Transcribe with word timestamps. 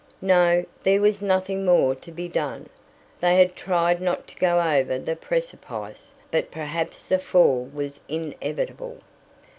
No, 0.23 0.65
there 0.81 0.99
was 0.99 1.21
nothing 1.21 1.63
more 1.63 1.93
to 1.93 2.11
be 2.11 2.27
done. 2.27 2.69
They 3.19 3.35
had 3.37 3.55
tried 3.55 4.01
not 4.01 4.25
to 4.29 4.35
go 4.37 4.59
over 4.59 4.97
the 4.97 5.15
precipice 5.15 6.15
but 6.31 6.49
perhaps 6.49 7.03
the 7.03 7.19
fall 7.19 7.69
was 7.71 7.99
inevitable. 8.09 8.97